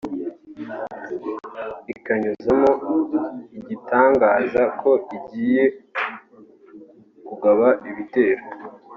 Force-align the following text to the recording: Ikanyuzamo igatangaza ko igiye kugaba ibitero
Ikanyuzamo 1.93 2.71
igatangaza 3.57 4.63
ko 4.79 4.91
igiye 5.17 5.63
kugaba 7.27 7.67
ibitero 7.89 8.43